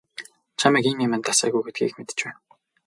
Чамайг 0.59 0.85
ийм 0.89 1.03
юманд 1.05 1.25
дасаагүй 1.27 1.63
гэдгийг 1.63 1.93
мэдэж 1.97 2.19
байна. 2.23 2.39